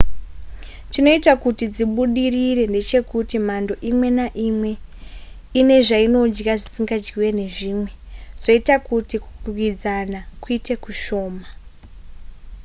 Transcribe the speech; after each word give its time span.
chinoita 0.91 1.33
kuti 1.43 1.65
dzibudirire 1.73 2.63
ndechekuti 2.71 3.35
mhando 3.45 3.73
imwe 3.89 4.07
neimwe 4.17 4.71
ine 5.59 5.75
zvainodya 5.87 6.53
zvisingadyiwe 6.61 7.27
nezvimwe 7.39 7.91
zvoita 8.43 8.75
kuti 8.87 9.15
kukwikwidzana 9.23 10.19
kuite 10.43 10.73
kushoma 10.83 11.45